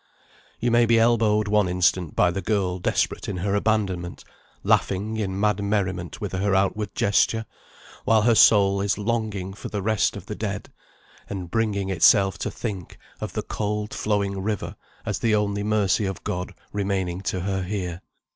[0.59, 4.23] You may be elbowed one instant by the girl desperate in her abandonment,
[4.63, 7.45] laughing in mad merriment with her outward gesture,
[8.03, 10.71] while her soul is longing for the rest of the dead,
[11.29, 14.75] and bringing itself to think of the cold flowing river
[15.05, 18.01] as the only mercy of God remaining to her here.